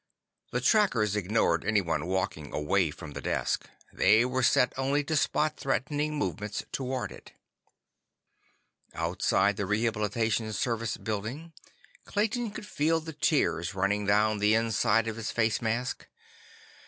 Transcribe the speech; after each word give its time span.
The 0.51 0.61
trackers 0.61 1.15
ignored 1.15 1.63
anyone 1.63 2.07
walking 2.07 2.51
away 2.51 2.89
from 2.89 3.11
the 3.11 3.21
desk; 3.21 3.69
they 3.93 4.25
were 4.25 4.41
set 4.41 4.73
only 4.75 5.03
to 5.03 5.15
spot 5.15 5.57
threatening 5.57 6.15
movements 6.15 6.63
toward 6.71 7.11
it. 7.11 7.33
Outside 8.95 9.57
the 9.57 9.67
Rehabilitation 9.67 10.53
Service 10.53 10.97
Building, 10.97 11.53
Clayton 12.05 12.49
could 12.49 12.65
feel 12.65 12.99
the 12.99 13.13
tears 13.13 13.75
running 13.75 14.07
down 14.07 14.39
the 14.39 14.55
inside 14.55 15.07
of 15.07 15.17
his 15.17 15.29
face 15.29 15.61
mask. 15.61 16.07